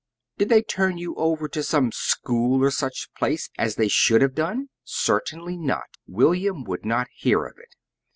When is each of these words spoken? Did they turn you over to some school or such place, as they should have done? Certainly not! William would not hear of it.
Did 0.39 0.49
they 0.49 0.63
turn 0.63 0.97
you 0.97 1.13
over 1.13 1.47
to 1.49 1.61
some 1.61 1.91
school 1.91 2.63
or 2.63 2.71
such 2.71 3.09
place, 3.19 3.51
as 3.59 3.75
they 3.75 3.87
should 3.87 4.23
have 4.23 4.33
done? 4.33 4.69
Certainly 4.83 5.57
not! 5.57 5.95
William 6.07 6.63
would 6.63 6.83
not 6.83 7.05
hear 7.13 7.45
of 7.45 7.59
it. 7.59 7.75